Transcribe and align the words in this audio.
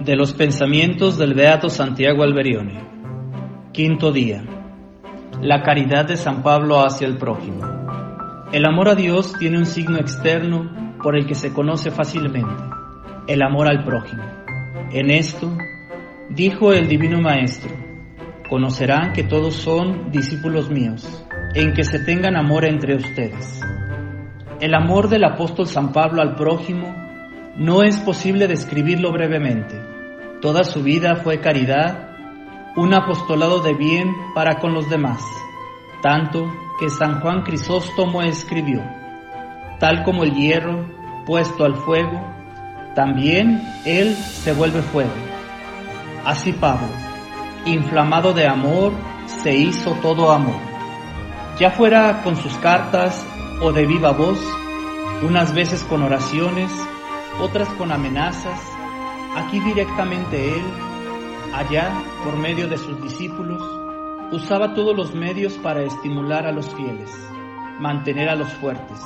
De 0.00 0.16
los 0.16 0.32
pensamientos 0.32 1.16
del 1.18 1.34
Beato 1.34 1.68
Santiago 1.68 2.24
Alberione. 2.24 2.80
Quinto 3.72 4.10
día. 4.10 4.44
La 5.40 5.62
caridad 5.62 6.04
de 6.06 6.16
San 6.16 6.42
Pablo 6.42 6.84
hacia 6.84 7.06
el 7.06 7.16
prójimo. 7.16 7.62
El 8.52 8.66
amor 8.66 8.88
a 8.88 8.96
Dios 8.96 9.32
tiene 9.38 9.56
un 9.56 9.66
signo 9.66 9.98
externo 9.98 10.96
por 11.00 11.16
el 11.16 11.26
que 11.26 11.36
se 11.36 11.52
conoce 11.52 11.92
fácilmente, 11.92 12.52
el 13.28 13.40
amor 13.42 13.68
al 13.68 13.84
prójimo. 13.84 14.24
En 14.92 15.10
esto, 15.10 15.56
dijo 16.28 16.72
el 16.72 16.88
Divino 16.88 17.20
Maestro, 17.20 17.70
conocerán 18.50 19.12
que 19.12 19.22
todos 19.22 19.54
son 19.54 20.10
discípulos 20.10 20.70
míos, 20.70 21.24
en 21.54 21.72
que 21.72 21.84
se 21.84 22.00
tengan 22.00 22.36
amor 22.36 22.64
entre 22.64 22.96
ustedes. 22.96 23.60
El 24.60 24.74
amor 24.74 25.08
del 25.08 25.24
apóstol 25.24 25.66
San 25.66 25.92
Pablo 25.92 26.20
al 26.20 26.34
prójimo 26.34 27.04
no 27.56 27.82
es 27.82 27.98
posible 27.98 28.48
describirlo 28.48 29.12
brevemente. 29.12 29.80
Toda 30.40 30.64
su 30.64 30.82
vida 30.82 31.16
fue 31.16 31.40
caridad, 31.40 32.10
un 32.76 32.92
apostolado 32.92 33.60
de 33.60 33.74
bien 33.74 34.12
para 34.34 34.58
con 34.58 34.74
los 34.74 34.90
demás, 34.90 35.22
tanto 36.02 36.52
que 36.78 36.90
San 36.90 37.20
Juan 37.20 37.42
Crisóstomo 37.42 38.22
escribió, 38.22 38.82
tal 39.78 40.02
como 40.02 40.24
el 40.24 40.34
hierro 40.34 40.84
puesto 41.24 41.64
al 41.64 41.76
fuego, 41.76 42.20
también 42.94 43.62
él 43.84 44.14
se 44.14 44.52
vuelve 44.52 44.82
fuego. 44.82 45.12
Así 46.24 46.52
Pablo, 46.52 46.88
inflamado 47.64 48.32
de 48.32 48.46
amor, 48.46 48.92
se 49.26 49.54
hizo 49.54 49.92
todo 50.02 50.32
amor. 50.32 50.60
Ya 51.58 51.70
fuera 51.70 52.22
con 52.22 52.36
sus 52.36 52.54
cartas 52.54 53.24
o 53.62 53.72
de 53.72 53.86
viva 53.86 54.10
voz, 54.10 54.40
unas 55.22 55.54
veces 55.54 55.84
con 55.84 56.02
oraciones, 56.02 56.70
otras 57.40 57.68
con 57.70 57.92
amenazas, 57.92 58.60
aquí 59.36 59.60
directamente 59.60 60.56
él, 60.56 60.62
allá 61.52 61.92
por 62.24 62.36
medio 62.36 62.68
de 62.68 62.78
sus 62.78 63.02
discípulos, 63.02 63.62
usaba 64.32 64.74
todos 64.74 64.96
los 64.96 65.14
medios 65.14 65.54
para 65.54 65.82
estimular 65.82 66.46
a 66.46 66.52
los 66.52 66.74
fieles, 66.74 67.10
mantener 67.78 68.28
a 68.28 68.36
los 68.36 68.52
fuertes, 68.54 69.00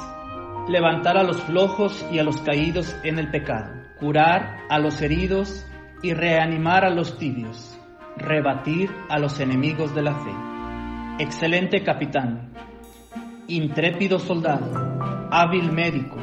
levantar 0.69 1.17
a 1.17 1.23
los 1.23 1.41
flojos 1.43 2.05
y 2.11 2.19
a 2.19 2.25
los 2.25 2.41
caídos 2.43 2.95
en 3.03 3.19
el 3.19 3.31
pecado, 3.31 3.73
curar 3.99 4.59
a 4.69 4.79
los 4.79 5.01
heridos 5.03 5.67
y 6.03 6.15
reanimar 6.15 6.85
a 6.85 6.91
los 6.91 7.19
tibios, 7.19 7.79
rebatir 8.17 8.91
a 9.09 9.19
los 9.19 9.41
enemigos 9.41 9.95
de 9.95 10.03
la 10.03 10.15
fe. 10.15 10.35
Excelente 11.19 11.83
capitán, 11.83 12.53
intrépido 13.49 14.19
soldado, 14.19 15.29
hábil 15.31 15.73
médico, 15.73 16.17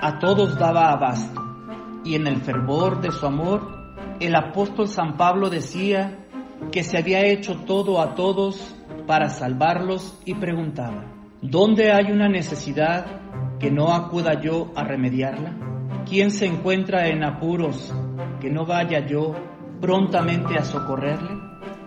a 0.00 0.18
todos 0.18 0.58
daba 0.58 0.90
abasto, 0.90 1.41
y 2.04 2.14
en 2.14 2.26
el 2.26 2.40
fervor 2.42 3.00
de 3.00 3.12
su 3.12 3.26
amor, 3.26 3.82
el 4.20 4.34
apóstol 4.34 4.88
San 4.88 5.16
Pablo 5.16 5.50
decía 5.50 6.26
que 6.70 6.84
se 6.84 6.98
había 6.98 7.24
hecho 7.24 7.56
todo 7.66 8.00
a 8.00 8.14
todos 8.14 8.74
para 9.06 9.28
salvarlos 9.28 10.18
y 10.24 10.34
preguntaba, 10.34 11.04
¿dónde 11.40 11.92
hay 11.92 12.12
una 12.12 12.28
necesidad 12.28 13.06
que 13.58 13.70
no 13.70 13.92
acuda 13.92 14.40
yo 14.40 14.72
a 14.76 14.84
remediarla? 14.84 15.54
¿Quién 16.08 16.30
se 16.30 16.46
encuentra 16.46 17.08
en 17.08 17.24
apuros 17.24 17.92
que 18.40 18.50
no 18.50 18.66
vaya 18.66 19.06
yo 19.06 19.34
prontamente 19.80 20.58
a 20.58 20.64
socorrerle? 20.64 21.30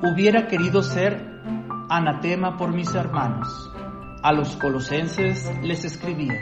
Hubiera 0.03 0.47
querido 0.47 0.81
ser 0.83 1.41
anatema 1.89 2.57
por 2.57 2.73
mis 2.73 2.93
hermanos. 2.95 3.71
A 4.23 4.33
los 4.33 4.55
colosenses 4.55 5.51
les 5.61 5.85
escribía, 5.85 6.33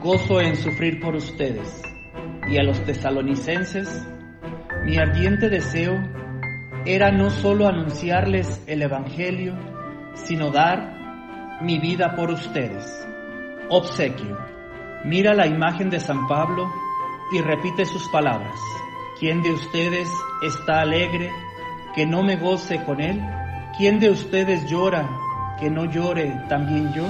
gozo 0.00 0.40
en 0.40 0.56
sufrir 0.56 1.00
por 1.00 1.14
ustedes. 1.14 1.93
Y 2.48 2.58
a 2.58 2.62
los 2.62 2.84
tesalonicenses, 2.84 4.06
mi 4.84 4.98
ardiente 4.98 5.48
deseo 5.48 5.94
era 6.84 7.10
no 7.10 7.30
solo 7.30 7.66
anunciarles 7.66 8.62
el 8.66 8.82
Evangelio, 8.82 9.54
sino 10.14 10.50
dar 10.50 11.60
mi 11.62 11.78
vida 11.78 12.14
por 12.14 12.30
ustedes. 12.30 12.84
Obsequio. 13.70 14.36
Mira 15.04 15.32
la 15.34 15.46
imagen 15.46 15.88
de 15.88 16.00
San 16.00 16.26
Pablo 16.26 16.70
y 17.32 17.40
repite 17.40 17.86
sus 17.86 18.08
palabras. 18.08 18.54
¿Quién 19.18 19.42
de 19.42 19.52
ustedes 19.52 20.08
está 20.42 20.80
alegre 20.80 21.30
que 21.94 22.04
no 22.04 22.22
me 22.22 22.36
goce 22.36 22.84
con 22.84 23.00
él? 23.00 23.22
¿Quién 23.78 23.98
de 24.00 24.10
ustedes 24.10 24.68
llora 24.68 25.08
que 25.58 25.70
no 25.70 25.86
llore 25.86 26.44
también 26.48 26.92
yo? 26.92 27.06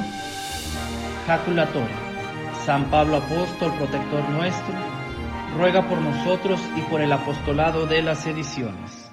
Jaculatorio. 1.27 2.05
San 2.65 2.85
Pablo 2.85 3.17
Apóstol, 3.17 3.73
protector 3.77 4.29
nuestro, 4.31 4.75
ruega 5.57 5.89
por 5.89 5.99
nosotros 6.01 6.61
y 6.77 6.81
por 6.83 7.01
el 7.01 7.13
apostolado 7.13 7.87
de 7.87 8.03
las 8.03 8.27
ediciones. 8.27 9.04